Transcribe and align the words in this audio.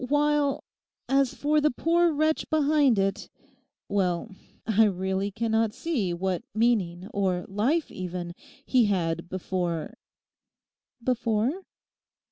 While 0.09 0.63
as 1.07 1.35
for 1.35 1.61
the 1.61 1.69
poor 1.69 2.11
wretch 2.11 2.49
behind 2.49 2.97
it, 2.97 3.29
well, 3.87 4.31
I 4.65 4.85
really 4.85 5.29
cannot 5.29 5.75
see 5.75 6.11
what 6.11 6.41
meaning, 6.55 7.07
or 7.13 7.45
life 7.47 7.91
even, 7.91 8.33
he 8.65 8.85
had 8.85 9.29
before—' 9.29 9.93
'Before? 11.03 11.61